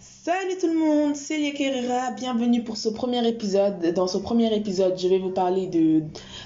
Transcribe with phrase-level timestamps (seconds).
[0.00, 3.94] Salut tout le monde, c'est Lia bienvenue pour ce premier épisode.
[3.94, 6.02] Dans ce premier épisode, je vais vous parler de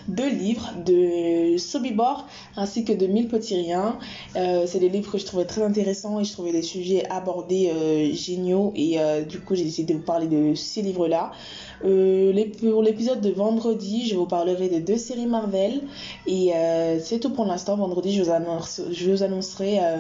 [0.09, 3.99] deux livres, de Sobibor ainsi que de Mille petits riens.
[4.37, 7.71] Euh, c'est des livres que je trouvais très intéressants et je trouvais les sujets abordés
[7.75, 11.33] euh, géniaux et euh, du coup j'ai décidé de vous parler de ces livres-là.
[11.85, 15.83] Euh, pour l'épisode de vendredi, je vous parlerai de deux séries Marvel.
[16.27, 17.77] Et euh, c'est tout pour l'instant.
[17.77, 19.99] Vendredi, je vous, annonce, je vous annoncerai euh,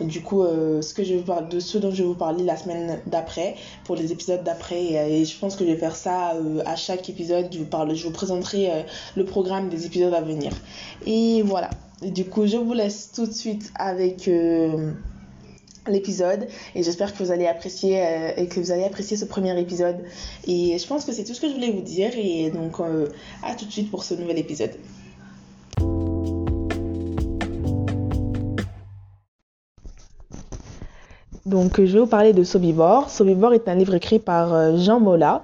[0.00, 2.56] du coup ce que je vous parle, de ce dont je vais vous parler la
[2.56, 4.84] semaine d'après, pour les épisodes d'après.
[5.10, 6.34] Et, je pense que je vais faire ça
[6.66, 7.48] à chaque épisode.
[7.50, 8.84] Je vous, parle, je vous présenterai
[9.16, 10.52] le programme des épisodes à venir.
[11.06, 11.70] Et voilà.
[12.02, 14.28] du coup, je vous laisse tout de suite avec
[15.88, 19.58] l'épisode et j'espère que vous allez apprécier euh, et que vous allez apprécier ce premier
[19.60, 19.96] épisode
[20.46, 23.08] et je pense que c'est tout ce que je voulais vous dire et donc euh,
[23.42, 24.72] à tout de suite pour ce nouvel épisode.
[31.46, 33.10] Donc je vais vous parler de Sobibor.
[33.10, 35.42] Sobibor est un livre écrit par euh, Jean Mola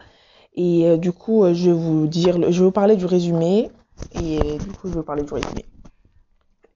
[0.55, 3.71] et du coup je vais vous dire je vais vous parler du résumé
[4.15, 5.65] et du coup je vais vous parler du résumé.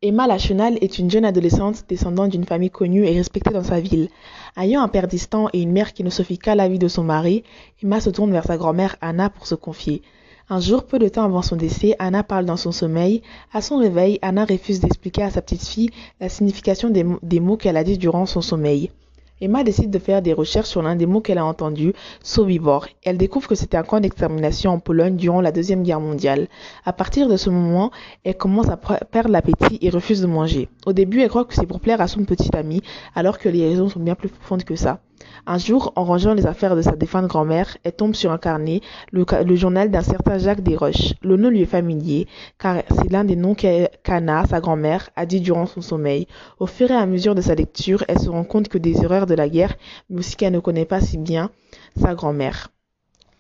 [0.07, 4.11] Emma Lachenal est une jeune adolescente descendante d'une famille connue et respectée dans sa ville.
[4.55, 6.89] Ayant un père distant et une mère qui ne se fie qu'à la vie de
[6.89, 7.43] son mari,
[7.83, 10.03] Emma se tourne vers sa grand-mère Anna pour se confier.
[10.51, 13.23] Un jour, peu de temps avant son décès, Anna parle dans son sommeil.
[13.51, 15.89] À son réveil, Anna refuse d'expliquer à sa petite fille
[16.21, 18.91] la signification des, des mots qu'elle a dit durant son sommeil.
[19.41, 22.87] Emma décide de faire des recherches sur l'un des mots qu'elle a entendus, Sobibor.
[23.03, 26.47] Elle découvre que c'était un camp d'extermination en Pologne durant la Deuxième Guerre mondiale.
[26.85, 27.91] À partir de ce moment,
[28.23, 30.69] elle commence à perdre l'appétit et refuse de manger.
[30.87, 32.81] Au début, elle croit que c'est pour plaire à son petit ami,
[33.15, 35.01] alors que les raisons sont bien plus profondes que ça.
[35.47, 38.81] Un jour, en rangeant les affaires de sa défunte grand-mère, elle tombe sur un carnet,
[39.13, 41.15] le, journal d'un certain Jacques Desroches.
[41.23, 42.27] Le nom lui est familier,
[42.59, 46.27] car c'est l'un des noms qu'Anna, sa grand-mère, a dit durant son sommeil.
[46.59, 49.27] Au fur et à mesure de sa lecture, elle se rend compte que des erreurs
[49.27, 49.77] de la guerre,
[50.11, 51.51] mais aussi qu'elle ne connaît pas si bien
[51.97, 52.74] sa grand-mère.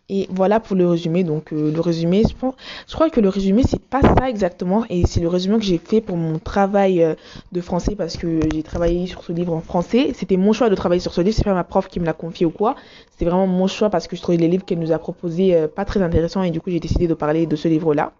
[0.08, 1.24] Et voilà pour le résumé.
[1.24, 2.54] Donc euh, le résumé, je, pense,
[2.86, 5.78] je crois que le résumé c'est pas ça exactement et c'est le résumé que j'ai
[5.78, 7.14] fait pour mon travail euh,
[7.52, 10.12] de français parce que j'ai travaillé sur ce livre en français.
[10.14, 12.12] C'était mon choix de travailler sur ce livre, c'est pas ma prof qui me l'a
[12.12, 12.74] confié ou quoi.
[13.12, 15.68] C'était vraiment mon choix parce que je trouvais les livres qu'elle nous a proposés euh,
[15.68, 18.12] pas très intéressants et du coup j'ai décidé de parler de ce livre-là.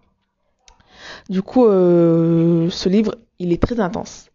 [1.29, 4.27] Du coup, ce livre, il est très intense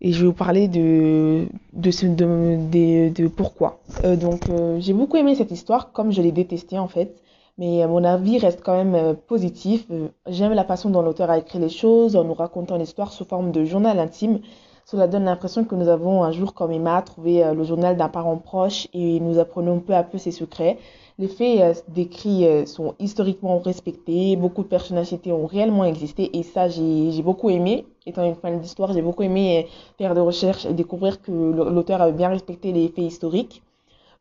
[0.00, 3.80] et je vais vous parler de, de, de, pourquoi.
[4.04, 7.16] Euh, donc, euh, j'ai beaucoup aimé cette histoire, comme je l'ai détestée en fait,
[7.58, 9.86] mais mon avis reste quand même euh, positif.
[10.28, 13.50] J'aime la façon dont l'auteur a écrit les choses, en nous racontant l'histoire sous forme
[13.50, 14.40] de journal intime.
[14.86, 18.38] Cela donne l'impression que nous avons un jour, comme Emma, trouvé le journal d'un parent
[18.38, 20.78] proche et nous apprenons peu à peu ses secrets.
[21.20, 26.44] Les faits euh, décrits euh, sont historiquement respectés, beaucoup de personnalités ont réellement existé et
[26.44, 27.86] ça j'ai beaucoup aimé.
[28.06, 29.68] Étant une fan d'histoire, j'ai beaucoup aimé euh,
[29.98, 33.62] faire des recherches et découvrir que l'auteur avait bien respecté les faits historiques.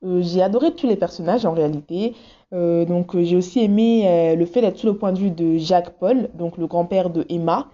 [0.02, 2.16] j'ai adoré tous les personnages en réalité.
[2.52, 3.90] donc j'ai aussi aimé
[4.36, 7.26] le fait d'être sous le point de vue de Jacques Paul, donc le grand-père de
[7.30, 7.68] Emma.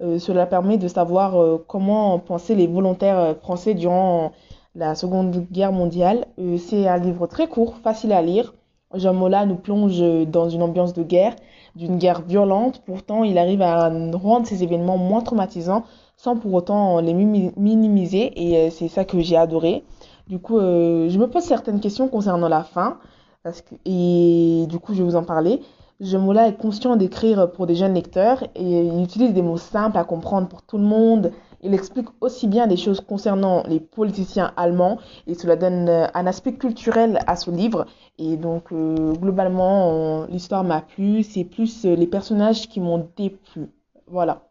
[0.00, 1.30] cela permet de savoir
[1.66, 4.32] comment pensaient les volontaires français durant
[4.74, 6.26] la Seconde Guerre mondiale.
[6.58, 8.52] C'est un livre très court, facile à lire.
[8.94, 11.34] Jean Mola nous plonge dans une ambiance de guerre,
[11.74, 12.82] d'une guerre violente.
[12.86, 15.84] Pourtant, il arrive à rendre ces événements moins traumatisants
[16.16, 18.32] sans pour autant les minimiser.
[18.36, 19.84] Et euh, c'est ça que j'ai adoré.
[20.28, 22.98] Du coup, euh, je me pose certaines questions concernant la fin.
[23.42, 25.60] Parce que, et du coup, je vais vous en parler.
[26.00, 29.96] Jean Mola est conscient d'écrire pour des jeunes lecteurs et il utilise des mots simples
[29.96, 31.32] à comprendre pour tout le monde,
[31.66, 36.26] il explique aussi bien des choses concernant les politiciens allemands et cela donne euh, un
[36.26, 37.86] aspect culturel à ce livre.
[38.18, 41.24] Et donc, euh, globalement, l'histoire m'a plu.
[41.24, 43.68] C'est plus euh, les personnages qui m'ont déplu.
[44.06, 44.42] Voilà.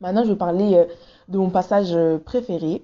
[0.00, 0.86] Maintenant, je vais parler
[1.28, 2.82] de mon passage préféré.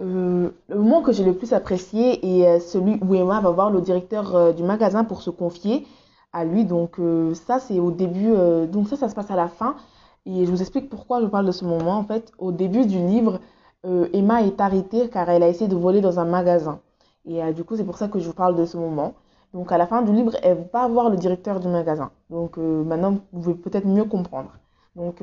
[0.00, 4.54] le moment que j'ai le plus apprécié est celui où Emma va voir le directeur
[4.54, 5.86] du magasin pour se confier
[6.32, 6.64] à lui.
[6.64, 6.98] Donc,
[7.34, 8.32] ça, c'est au début.
[8.72, 9.76] donc, ça, ça se passe à la fin.
[10.26, 11.98] Et je vous explique pourquoi je parle de ce moment.
[11.98, 13.40] En fait, au début du livre,
[13.86, 16.80] euh, Emma est arrêtée car elle a essayé de voler dans un magasin.
[17.26, 19.14] Et euh, du coup, c'est pour ça que je vous parle de ce moment.
[19.54, 22.10] Donc, à la fin du livre, elle va voir le directeur du magasin.
[22.30, 24.50] Donc, euh, maintenant, vous pouvez peut-être mieux comprendre.
[24.96, 25.22] Donc,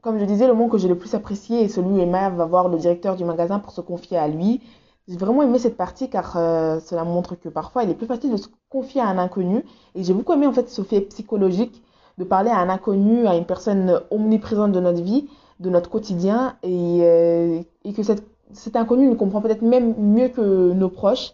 [0.00, 2.46] comme je disais, le moment que j'ai le plus apprécié est celui où Emma va
[2.46, 4.62] voir le directeur du magasin pour se confier à lui.
[5.08, 8.36] J'ai vraiment aimé cette partie car cela montre que parfois il est plus facile de
[8.36, 9.64] se confier à un inconnu.
[9.94, 11.82] Et j'ai beaucoup aimé en fait ce fait psychologique
[12.18, 15.28] de parler à un inconnu, à une personne omniprésente de notre vie,
[15.60, 20.28] de notre quotidien, et, euh, et que cette, cet inconnu nous comprend peut-être même mieux
[20.28, 21.32] que nos proches.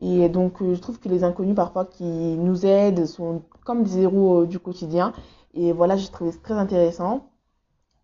[0.00, 4.00] Et donc, euh, je trouve que les inconnus, parfois, qui nous aident, sont comme des
[4.00, 5.12] héros euh, du quotidien.
[5.54, 7.26] Et voilà, j'ai trouvé très intéressant.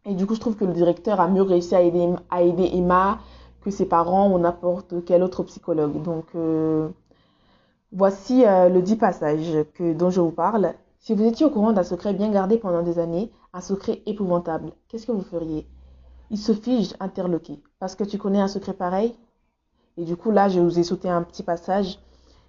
[0.05, 2.71] Et du coup, je trouve que le directeur a mieux réussi à aider, à aider
[2.73, 3.19] Emma
[3.61, 6.01] que ses parents ou n'importe quel autre psychologue.
[6.03, 6.27] Donc,
[7.93, 10.75] voici le dit passage que, dont je vous parle.
[11.01, 14.73] Si vous étiez au courant d'un secret bien gardé pendant des années, un secret épouvantable,
[14.89, 15.67] qu'est-ce que vous feriez?
[16.31, 17.63] Il se fige interloqué.
[17.79, 19.15] Parce que tu connais un secret pareil?
[19.97, 21.99] Et du coup, là, je vous ai sauté un petit passage.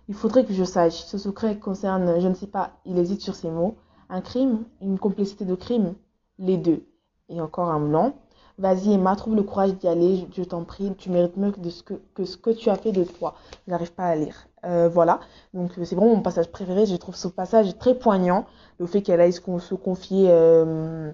[0.07, 1.03] Il faudrait que je sache.
[1.05, 3.75] Ce secret concerne, je ne sais pas, il hésite sur ces mots.
[4.09, 5.93] Un crime Une complicité de crime
[6.39, 6.83] Les deux.
[7.29, 8.13] Et encore un blanc.
[8.59, 11.69] Vas-y Emma, trouve le courage d'y aller, je, t'en prie, tu mérites mieux que, de
[11.69, 13.35] ce que, que, ce que tu as fait de toi.
[13.65, 14.47] Je n'arrive pas à lire.
[14.65, 15.21] Euh, voilà,
[15.53, 18.45] donc c'est vraiment mon passage préféré, je trouve ce passage très poignant,
[18.77, 19.39] le fait qu'elle aille se,
[19.75, 21.09] confier euh,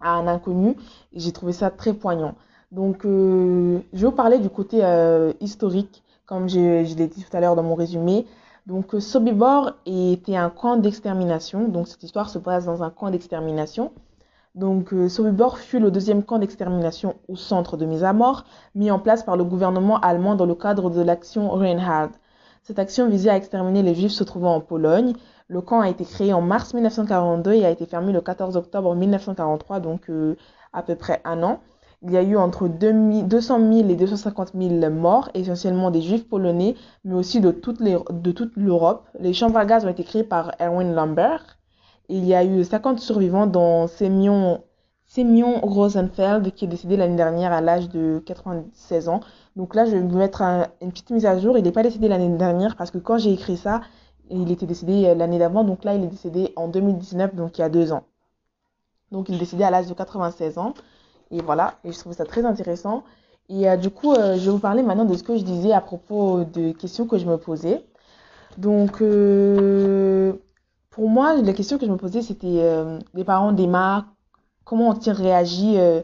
[0.00, 0.76] à un inconnu,
[1.12, 2.36] j'ai trouvé ça très poignant.
[2.70, 7.24] Donc euh, je vais vous parler du côté euh, historique, comme je, je l'ai dit
[7.24, 8.26] tout à l'heure dans mon résumé.
[8.68, 13.90] Donc Sobibor était un camp d'extermination, donc cette histoire se passe dans un camp d'extermination.
[14.60, 18.90] Donc, euh, Sobibor fut le deuxième camp d'extermination au centre de mise à mort, mis
[18.90, 22.10] en place par le gouvernement allemand dans le cadre de l'action Reinhard.
[22.62, 25.14] Cette action visait à exterminer les juifs se trouvant en Pologne.
[25.48, 28.94] Le camp a été créé en mars 1942 et a été fermé le 14 octobre
[28.94, 30.36] 1943, donc euh,
[30.74, 31.60] à peu près un an.
[32.02, 36.74] Il y a eu entre 200 000 et 250 000 morts, essentiellement des juifs polonais,
[37.04, 39.08] mais aussi de toute l'Europe.
[39.20, 41.59] Les chambres à gaz ont été créées par Erwin Lambert.
[42.12, 44.60] Il y a eu 50 survivants, dont Semyon
[45.62, 49.20] Rosenfeld, qui est décédé l'année dernière à l'âge de 96 ans.
[49.54, 50.42] Donc là, je vais vous mettre
[50.82, 51.56] une petite mise à jour.
[51.56, 53.82] Il n'est pas décédé l'année dernière parce que quand j'ai écrit ça,
[54.28, 55.62] il était décédé euh, l'année d'avant.
[55.62, 58.02] Donc là, il est décédé en 2019, donc il y a deux ans.
[59.12, 60.74] Donc il est décédé à l'âge de 96 ans.
[61.30, 63.04] Et voilà, et je trouve ça très intéressant.
[63.48, 65.72] Et euh, du coup, euh, je vais vous parler maintenant de ce que je disais
[65.72, 67.84] à propos des questions que je me posais.
[68.58, 69.00] Donc,
[70.90, 74.06] pour moi, la question que je me posais, c'était euh, les parents d'Emma,
[74.64, 76.02] comment ont-ils réagi euh,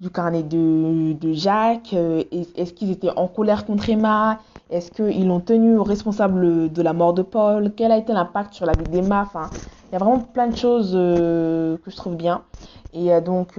[0.00, 4.38] du carnet de, de Jacques euh, Est-ce qu'ils étaient en colère contre Emma?
[4.68, 7.72] Est-ce qu'ils l'ont tenu responsable de la mort de Paul?
[7.74, 9.22] Quel a été l'impact sur la vie d'Emma?
[9.22, 9.48] Enfin,
[9.90, 12.42] il y a vraiment plein de choses que je trouve bien.
[12.92, 13.52] Et donc,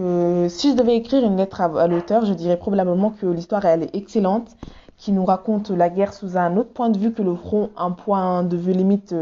[0.50, 3.84] si je devais écrire une lettre à, à l'auteur, je dirais probablement que l'histoire elle
[3.84, 4.50] est excellente,
[4.98, 7.92] qui nous raconte la guerre sous un autre point de vue que le front, un
[7.92, 9.16] point de vue limite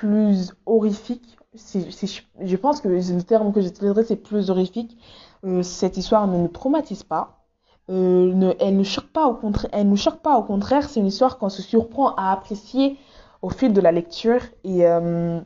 [0.00, 1.36] plus horrifique.
[1.54, 4.96] Je, pense que le terme que j'utiliserais, c'est plus horrifique.
[5.44, 7.46] Euh, cette histoire ne nous traumatise pas.
[7.88, 9.70] Euh, elle ne choque pas au contraire.
[9.72, 10.88] Elle nous choque pas au contraire.
[10.88, 12.98] C'est une histoire qu'on se surprend à apprécier
[13.42, 15.40] au fil de la lecture et euh,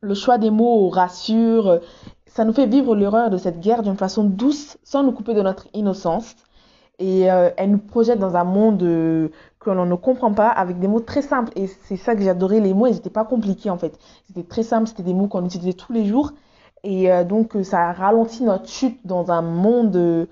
[0.00, 1.80] le choix des mots rassure.
[2.26, 5.42] Ça nous fait vivre l'horreur de cette guerre d'une façon douce, sans nous couper de
[5.42, 6.36] notre innocence.
[7.00, 10.78] Et euh, elle nous projette dans un monde euh, que l'on ne comprend pas avec
[10.78, 11.50] des mots très simples.
[11.56, 12.60] Et c'est ça que j'adorais.
[12.60, 13.98] Les mots, ils n'étaient pas compliqués en fait.
[14.26, 16.32] C'était très simple, c'était des mots qu'on utilisait tous les jours.
[16.84, 20.28] Et euh, donc, ça ralentit notre chute dans un monde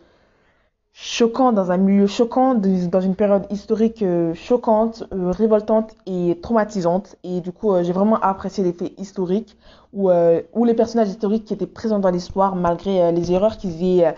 [0.92, 4.04] choquant, dans un milieu choquant, dans une période historique
[4.34, 7.16] choquante, révoltante et traumatisante.
[7.24, 9.56] Et du coup, j'ai vraiment apprécié les faits historiques
[9.94, 14.14] où, où les personnages historiques qui étaient présents dans l'histoire, malgré les erreurs qu'ils aient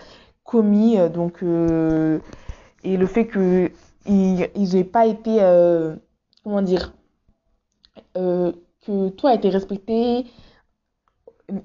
[0.51, 0.97] commis.
[1.09, 1.43] donc,
[2.83, 3.71] et le fait qu'ils
[4.73, 5.95] n'aient pas été, euh,
[6.43, 6.93] comment dire,
[8.17, 8.51] euh,
[8.85, 10.25] que tout a été respecté,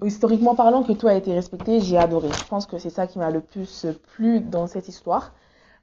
[0.05, 2.29] historiquement parlant, que tout a été respecté, j'ai adoré.
[2.29, 5.33] Je pense que c'est ça qui m'a le plus plu dans cette histoire.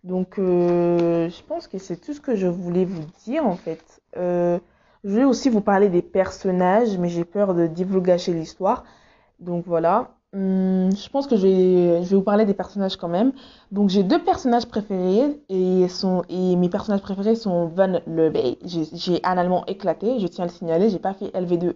[0.03, 4.01] Donc, euh, je pense que c'est tout ce que je voulais vous dire en fait.
[4.17, 4.60] Euh,
[5.03, 8.83] je vais aussi vous parler des personnages, mais j'ai peur de divulgacher l'histoire.
[9.39, 10.15] Donc voilà.
[10.33, 13.33] Hum, je pense que je vais, je vais vous parler des personnages quand même.
[13.71, 18.57] Donc j'ai deux personnages préférés et, sont, et mes personnages préférés sont Van Lebey.
[18.65, 21.75] J'ai un allemand éclaté, je tiens à le signaler, j'ai pas fait LV2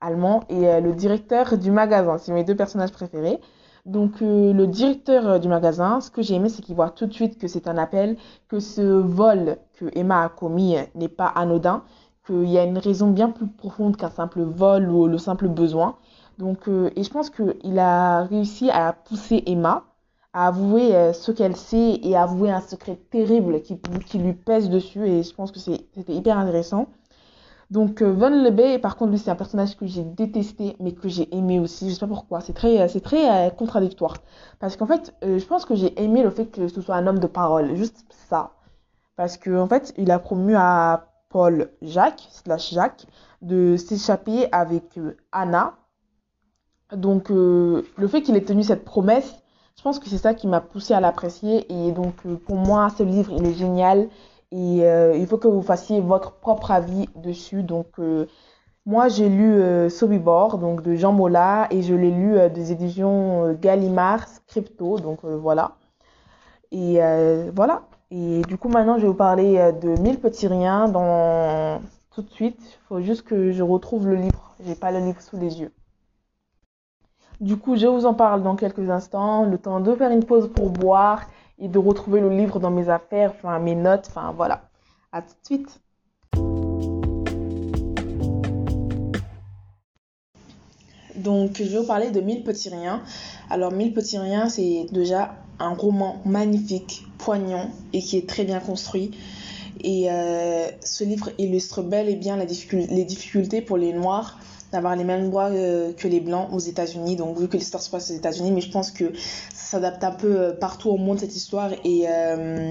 [0.00, 3.38] allemand et euh, le directeur du magasin, c'est mes deux personnages préférés.
[3.84, 7.06] Donc euh, le directeur euh, du magasin, ce que j'ai aimé, c'est qu'il voit tout
[7.06, 8.16] de suite que c'est un appel,
[8.48, 11.82] que ce vol que Emma a commis n'est pas anodin,
[12.26, 15.96] qu'il y a une raison bien plus profonde qu'un simple vol ou le simple besoin.
[16.40, 19.84] Donc, euh, et je pense qu'il a réussi à pousser Emma
[20.32, 23.78] à avouer euh, ce qu'elle sait et à avouer un secret terrible qui,
[24.18, 25.06] lui pèse dessus.
[25.06, 26.86] Et je pense que c'était hyper intéressant.
[27.70, 31.08] Donc, euh, Von Lebey, par contre, lui, c'est un personnage que j'ai détesté, mais que
[31.08, 31.90] j'ai aimé aussi.
[31.90, 32.40] Je sais pas pourquoi.
[32.40, 34.14] C'est très, c'est très contradictoire.
[34.60, 37.18] Parce qu'en fait, je pense que j'ai aimé le fait que ce soit un homme
[37.18, 37.76] de parole.
[37.76, 38.52] Juste ça.
[39.16, 43.06] Parce qu'en en fait, il a promu à Paul Jacques, slash Jacques,
[43.42, 44.98] de s'échapper avec
[45.32, 45.74] Anna,
[46.96, 49.36] donc, euh, le fait qu'il ait tenu cette promesse,
[49.76, 51.66] je pense que c'est ça qui m'a poussé à l'apprécier.
[51.72, 54.08] Et donc, euh, pour moi, ce livre, il est génial.
[54.52, 57.62] Et euh, il faut que vous fassiez votre propre avis dessus.
[57.62, 57.86] Donc,
[58.86, 64.26] Moi, j'ai lu Sobibor, donc de Jean Mola, et je l'ai lu des éditions Gallimard,
[64.48, 65.76] Crypto, donc voilà.
[66.72, 66.98] Et
[67.54, 67.82] voilà.
[68.10, 71.80] Et du coup, maintenant, je vais vous parler de Mille petits riens dans
[72.14, 72.58] tout de suite.
[72.60, 74.54] Il faut juste que je retrouve le livre.
[74.66, 75.72] J'ai pas le livre sous les yeux.
[77.40, 79.44] Du coup, je vous en parle dans quelques instants.
[79.44, 81.22] Le temps de faire une pause pour boire
[81.58, 84.68] et de retrouver le livre dans mes affaires, enfin mes notes, enfin voilà.
[85.10, 85.80] À tout de suite.
[91.16, 93.00] Donc, je vais vous parler de Mille petits riens.
[93.48, 98.60] Alors, Mille petits riens, c'est déjà un roman magnifique, poignant et qui est très bien
[98.60, 99.12] construit.
[99.82, 104.38] Et euh, ce livre illustre bel et bien les difficultés pour les Noirs
[104.72, 107.16] d'avoir les mêmes droits euh, que les blancs aux États-Unis.
[107.16, 109.12] Donc, vu que l'histoire se passe aux États-Unis, mais je pense que
[109.54, 111.70] ça s'adapte un peu euh, partout au monde cette histoire.
[111.84, 112.70] Et euh,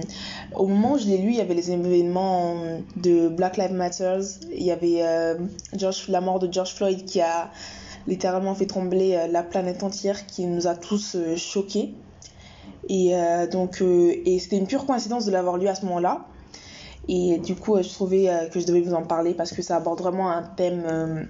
[0.56, 2.56] au moment où je l'ai lu, il y avait les événements
[2.96, 4.20] de Black Lives Matter.
[4.52, 5.04] Il y avait
[5.76, 7.52] George, la mort de George Floyd qui a
[8.08, 11.94] littéralement fait trembler la planète entière, qui nous a tous choqués.
[12.88, 13.14] Et
[13.52, 16.26] donc, et c'était une pure coïncidence de l'avoir lu à ce moment-là.
[17.08, 20.00] Et du coup, je trouvais que je devais vous en parler parce que ça aborde
[20.02, 21.28] vraiment un thème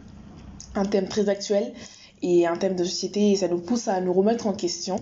[0.76, 1.74] un thème très actuel
[2.22, 4.98] et un thème de société et ça nous pousse à nous remettre en question.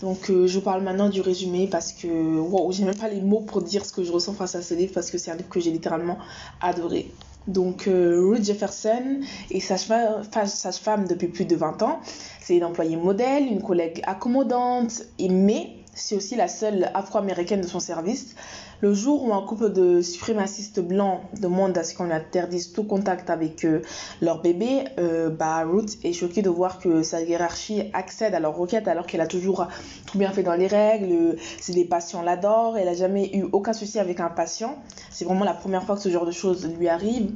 [0.00, 3.20] Donc euh, je vous parle maintenant du résumé parce que wow, j'ai même pas les
[3.20, 5.36] mots pour dire ce que je ressens face à ce livre parce que c'est un
[5.36, 6.18] livre que j'ai littéralement
[6.60, 7.10] adoré.
[7.46, 9.20] Donc euh, Ruth Jefferson
[9.50, 12.00] est sage-femme depuis plus de 20 ans.
[12.40, 17.80] C'est une employée modèle, une collègue accommodante, mais c'est aussi la seule afro-américaine de son
[17.80, 18.34] service.
[18.80, 23.30] Le jour où un couple de suprémacistes blancs demande à ce qu'on interdise tout contact
[23.30, 23.82] avec euh,
[24.20, 28.56] leur bébé, euh, bah, Ruth est choquée de voir que sa hiérarchie accède à leur
[28.56, 29.66] requête alors qu'elle a toujours
[30.06, 33.72] tout bien fait dans les règles, c'est des patients l'adorent, elle n'a jamais eu aucun
[33.72, 34.76] souci avec un patient.
[35.10, 37.30] C'est vraiment la première fois que ce genre de choses lui arrive.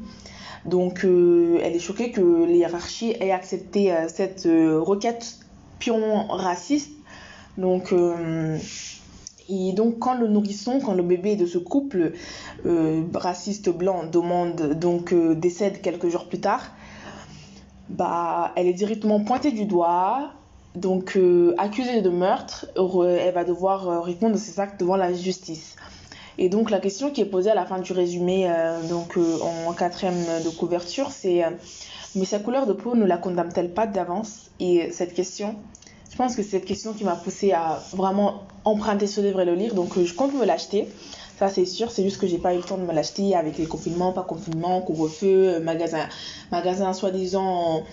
[0.65, 5.39] Donc euh, elle est choquée que les hiérarchies aient accepté cette requête
[5.79, 6.91] pion raciste.
[7.57, 7.93] Donc
[9.49, 12.13] et donc, quand le nourrisson, quand le bébé de ce couple
[12.67, 16.73] euh, raciste blanc demande, donc euh, décède quelques jours plus tard,
[17.89, 20.33] bah, elle est directement pointée du doigt,
[20.75, 25.77] donc euh, accusée de meurtre, elle va devoir répondre de ses actes devant la justice.
[26.37, 28.49] Et donc, la question qui est posée à la fin du résumé,
[28.89, 29.19] donc
[29.67, 30.15] en quatrième
[30.45, 31.43] de couverture, c'est
[32.15, 34.51] mais sa couleur de peau ne la condamne-t-elle pas d'avance?
[34.61, 35.57] Et cette question,
[36.19, 39.55] pense que c'est cette question qui m'a poussé à vraiment emprunter ce livre et le
[39.55, 39.75] lire.
[39.75, 40.89] Donc, euh, je compte me l'acheter.
[41.39, 41.93] Ça, c'est sûr.
[41.93, 44.25] C'est juste que j'ai pas eu le temps de me l'acheter avec les confinements, pas
[44.25, 46.09] confinement, couvre-feu, euh, magasin,
[46.51, 47.85] magasin soi-disant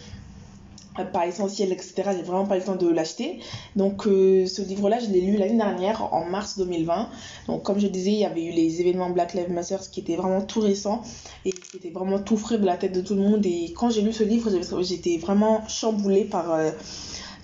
[0.97, 1.93] euh, pas essentiel, etc.
[2.17, 3.41] J'ai vraiment pas eu le temps de l'acheter.
[3.75, 7.09] Donc, ce livre-là, je l'ai lu l'année dernière, en mars 2020.
[7.45, 10.15] Donc, comme je disais, il y avait eu les événements Black Lives Matter qui étaient
[10.15, 11.03] vraiment tout récents
[11.45, 13.45] et qui étaient vraiment tout frais de la tête de tout le monde.
[13.45, 14.49] Et quand j'ai lu ce livre,
[14.81, 16.57] j'étais vraiment chamboulée par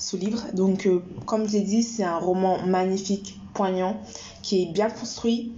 [0.01, 0.43] ce livre.
[0.53, 4.01] Donc, euh, comme je l'ai dit, c'est un roman magnifique, poignant,
[4.41, 5.53] qui est bien construit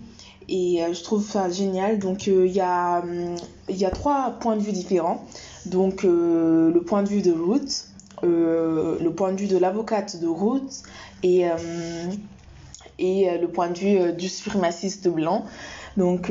[0.50, 1.98] et euh, je trouve ça génial.
[1.98, 3.36] Donc, euh, il y, a, hum,
[3.70, 5.24] y a trois points de vue différents.
[5.66, 7.88] Donc, le point de vue de Ruth,
[8.22, 10.84] le point de vue de l'avocate de Ruth
[11.24, 11.46] et,
[13.00, 15.46] et le point de vue du suprémaciste blanc.
[15.96, 16.30] Donc,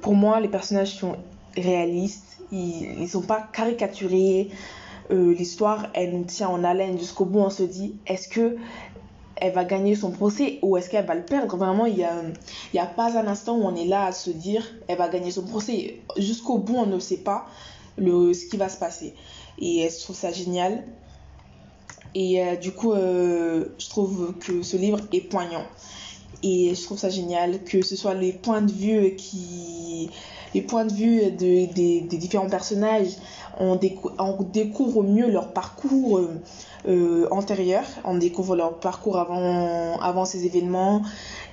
[0.00, 1.16] pour moi, les personnages sont
[1.56, 4.50] réalistes, ils ne sont pas caricaturés.
[5.10, 7.40] Euh, l'histoire, elle nous tient en haleine jusqu'au bout.
[7.40, 8.56] On se dit, est-ce que
[9.40, 11.56] elle va gagner son procès ou est-ce qu'elle va le perdre?
[11.56, 12.14] Vraiment, il n'y a,
[12.74, 15.30] y a pas un instant où on est là à se dire, elle va gagner
[15.30, 16.00] son procès.
[16.16, 17.46] Jusqu'au bout, on ne sait pas
[17.96, 19.14] le, ce qui va se passer.
[19.58, 20.84] Et je trouve ça génial.
[22.14, 25.64] Et euh, du coup, euh, je trouve que ce livre est poignant.
[26.42, 30.10] Et je trouve ça génial que ce soit les points de vue qui
[30.54, 33.16] les points de vue de, des différents personnages,
[33.58, 36.20] on, découvre mieux leur parcours
[36.88, 41.02] euh, antérieur, on découvre leur parcours avant, avant ces événements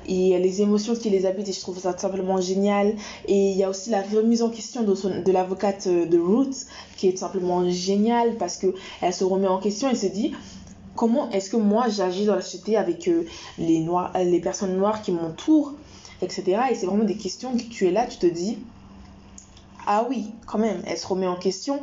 [0.08, 2.96] et les émotions qui les habitent et je trouve ça simplement génial.
[3.28, 6.66] Et il y a aussi la remise en question de, de l'avocate euh, de Ruth
[6.96, 10.34] qui est simplement géniale parce qu'elle se remet en question et se dit
[10.98, 13.10] comment est-ce que moi j'agis dans la société avec
[13.58, 15.74] les, noirs, les personnes noires qui m'entourent,
[16.22, 16.64] etc.
[16.72, 18.58] Et c'est vraiment des questions que tu es là, tu te dis
[19.88, 21.80] ah oui, quand même, elle se remet en question.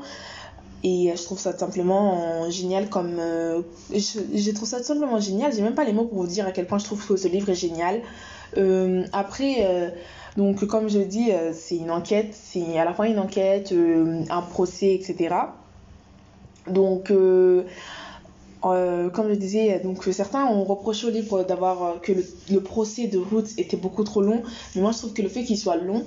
[0.84, 3.16] Et je trouve ça simplement génial comme...
[3.18, 5.50] Euh, je, trouve ça simplement génial.
[5.54, 7.26] J'ai même pas les mots pour vous dire à quel point je trouve que ce
[7.26, 8.02] livre est génial.
[8.58, 9.88] Euh, après, euh,
[10.36, 12.34] donc comme je dis, c'est une enquête.
[12.34, 13.74] C'est à la fois une enquête,
[14.28, 15.34] un procès, etc.
[16.66, 17.10] Donc...
[18.64, 22.12] comme je disais, donc certains ont reproché au livre d'avoir que
[22.50, 24.42] le, procès de Ruth était beaucoup trop long,
[24.74, 26.04] mais moi je trouve que le fait qu'il soit long,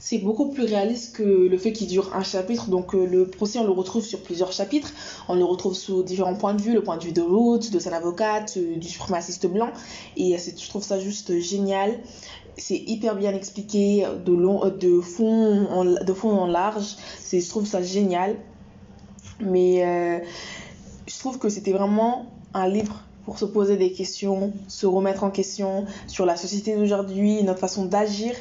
[0.00, 2.70] c'est beaucoup plus réaliste que le fait qu'il dure un chapitre.
[2.70, 4.90] Donc euh, le procès, on le retrouve sur plusieurs chapitres.
[5.28, 7.78] On le retrouve sous différents points de vue, le point de vue de Ruth, de
[7.78, 9.68] son avocate, euh, du suprémaciste blanc.
[10.16, 11.98] Et je trouve ça juste génial.
[12.56, 16.96] C'est hyper bien expliqué, de, fond, en, de fond en large.
[17.30, 18.36] Je trouve ça génial.
[19.40, 20.22] Mais
[21.10, 25.30] je trouve que c'était vraiment un livre pour se poser des questions, se remettre en
[25.30, 28.32] question sur la société d'aujourd'hui, notre façon d'agir.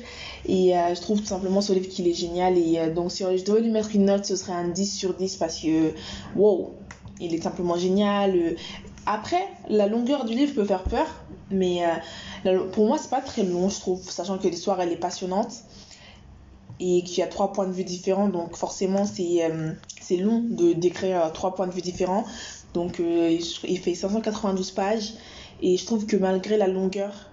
[0.46, 2.58] Et euh, je trouve tout simplement ce livre qu'il est génial.
[2.58, 5.14] Et euh, donc, si je devais lui mettre une note, ce serait un 10 sur
[5.16, 5.94] 10 parce que,
[6.36, 6.74] wow,
[7.20, 8.56] il est simplement génial.
[9.06, 11.08] Après, la longueur du livre peut faire peur,
[11.50, 11.82] mais
[12.46, 15.54] euh, pour moi, c'est pas très long, je trouve, sachant que l'histoire, elle est passionnante
[16.80, 18.30] et qu'il y a trois points de vue différents.
[18.30, 22.26] Donc, forcément, c'est long de décrire trois points de vue différents.
[22.74, 25.14] Donc euh, il fait 592 pages
[25.62, 27.30] et je trouve que malgré la longueur,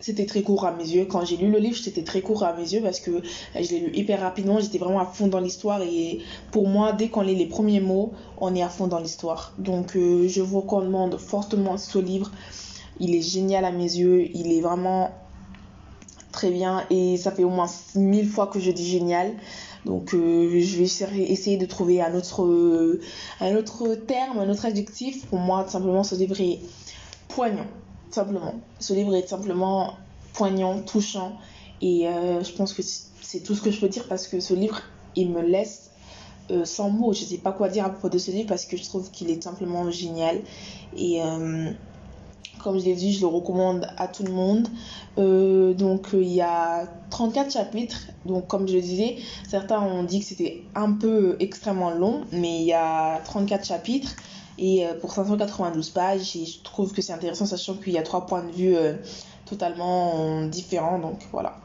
[0.00, 1.06] c'était très court à mes yeux.
[1.06, 3.22] Quand j'ai lu le livre, c'était très court à mes yeux parce que
[3.54, 6.20] je l'ai lu hyper rapidement, j'étais vraiment à fond dans l'histoire et
[6.52, 9.52] pour moi, dès qu'on lit les premiers mots, on est à fond dans l'histoire.
[9.58, 12.30] Donc euh, je vous recommande fortement ce livre.
[13.00, 15.10] Il est génial à mes yeux, il est vraiment
[16.32, 19.32] très bien et ça fait au moins mille fois que je dis génial.
[19.84, 23.00] Donc euh, je vais essayer de trouver un autre, euh,
[23.40, 25.26] un autre terme, un autre adjectif.
[25.26, 26.60] Pour moi, simplement, ce livre est
[27.28, 27.66] poignant.
[28.10, 28.54] Simplement.
[28.80, 29.94] Ce livre est simplement
[30.32, 31.36] poignant, touchant.
[31.80, 34.54] Et euh, je pense que c'est tout ce que je peux dire parce que ce
[34.54, 34.80] livre,
[35.16, 35.90] il me laisse
[36.64, 37.12] sans mots.
[37.12, 39.10] Je ne sais pas quoi dire à propos de ce livre parce que je trouve
[39.10, 40.40] qu'il est simplement génial.
[40.96, 41.20] Et
[42.62, 44.68] comme je l'ai dit, je le recommande à tout le monde.
[45.18, 48.08] Euh, donc euh, il y a 34 chapitres.
[48.24, 49.16] Donc comme je le disais,
[49.48, 54.14] certains ont dit que c'était un peu extrêmement long, mais il y a 34 chapitres
[54.58, 56.36] et euh, pour 592 pages.
[56.36, 58.76] Et je trouve que c'est intéressant, sachant qu'il y a trois points de vue
[59.46, 60.98] totalement différents.
[60.98, 61.56] Donc voilà.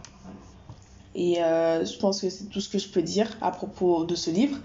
[1.16, 4.32] Et je pense que c'est tout ce que je peux dire à propos de ce
[4.32, 4.58] livre.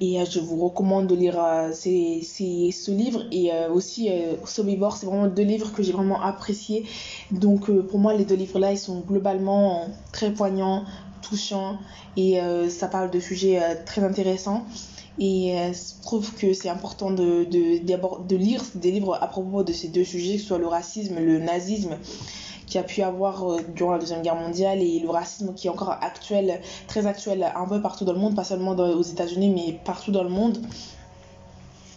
[0.00, 4.10] Et euh, je vous recommande de lire euh, ce livre et euh, aussi
[4.44, 4.96] Sobibor.
[4.96, 6.86] C'est vraiment deux livres que j'ai vraiment appréciés.
[7.30, 10.84] Donc pour moi, les deux livres-là, ils sont globalement très poignants,
[11.22, 11.78] touchants
[12.16, 14.64] et ça parle de sujets très intéressants.
[15.18, 17.78] Et je trouve que c'est important de, de,
[18.26, 21.18] de, lire des livres à propos de ces deux sujets, que ce soit le racisme,
[21.18, 21.96] le nazisme
[22.70, 25.70] qui a pu avoir euh, durant la Deuxième Guerre mondiale et le racisme qui est
[25.70, 29.78] encore actuel, très actuel un peu partout dans le monde, pas seulement aux États-Unis, mais
[29.84, 30.58] partout dans le monde.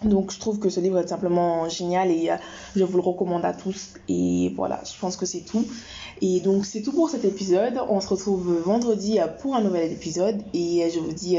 [0.04, 2.36] Donc je trouve que ce livre est simplement génial et euh,
[2.76, 3.94] je vous le recommande à tous.
[4.10, 5.66] Et voilà, je pense que c'est tout.
[6.22, 7.80] Et donc c'est tout pour cet épisode.
[7.88, 10.42] On se retrouve vendredi euh, pour un nouvel épisode.
[10.54, 11.38] Et je vous dis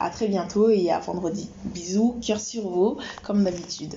[0.00, 1.48] à très bientôt et à vendredi.
[1.64, 3.94] Bisous, cœur sur vous, comme d'habitude.